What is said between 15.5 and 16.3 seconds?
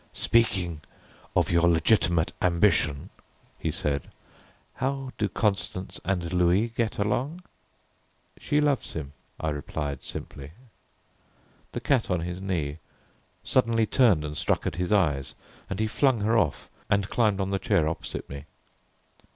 and he flung